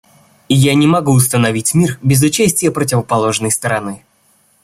Я 0.63 0.73
не 0.73 0.87
могу 0.87 1.11
установить 1.11 1.75
мир 1.75 1.99
без 2.01 2.23
участия 2.23 2.71
противоположной 2.71 3.51
стороны. 3.51 4.03